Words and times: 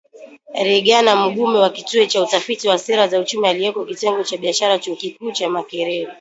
Reagan 0.65 1.05
Mugume 1.17 1.59
wa 1.59 1.69
Kituo 1.69 2.05
cha 2.05 2.21
Utafiti 2.23 2.67
wa 2.67 2.77
Sera 2.79 3.07
za 3.07 3.19
Uchumi, 3.19 3.47
aliyeko 3.47 3.85
Kitengo 3.85 4.23
cha 4.23 4.37
Biashara 4.37 4.79
Chuo 4.79 4.95
Kikuu 4.95 5.31
cha 5.31 5.49
Makerere 5.49 6.13